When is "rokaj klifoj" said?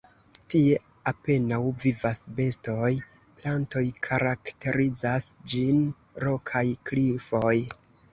6.25-7.53